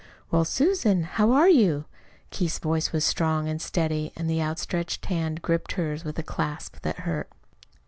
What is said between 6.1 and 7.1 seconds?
a clasp that